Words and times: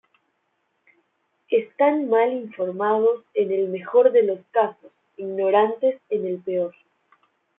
Están 1.51 2.09
mal 2.09 2.33
informados 2.33 3.23
en 3.35 3.51
el 3.51 3.67
mejor 3.67 4.11
de 4.11 4.23
los 4.23 4.39
casos, 4.49 4.91
ignorantes 5.15 6.01
en 6.09 6.25
el 6.25 6.39
peor. 6.39 6.73